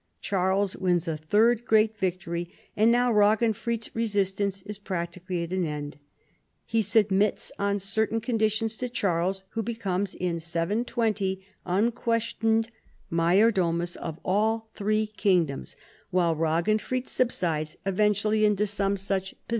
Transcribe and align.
Charles 0.19 0.75
wins 0.75 1.07
a 1.07 1.15
third 1.15 1.63
great 1.63 1.95
victorv, 1.95 2.49
and 2.75 2.91
now 2.91 3.11
Raginfrid's 3.13 3.95
resistance 3.95 4.63
is 4.63 4.79
practically 4.79 5.43
at 5.43 5.53
an 5.53 5.63
end. 5.63 5.99
He 6.65 6.81
submits 6.81 7.51
on 7.59 7.77
certain 7.77 8.19
conditions 8.19 8.77
to 8.77 8.89
Charles, 8.89 9.43
who 9.49 9.61
becomes 9.61 10.15
(in 10.15 10.39
720) 10.39 11.45
unques 11.67 12.33
tioned 12.39 12.69
major 13.11 13.51
doiiius 13.51 13.95
of 13.97 14.17
all 14.25 14.71
three 14.73 15.05
kingdoms, 15.05 15.75
while 16.09 16.35
Raginfrid 16.35 17.07
subsides 17.07 17.77
eventually 17.85 18.43
into 18.43 18.65
some 18.65 18.97
such 18.97 19.25
posi 19.25 19.25
52 19.25 19.35
CHARLEMAGNE. 19.35 19.49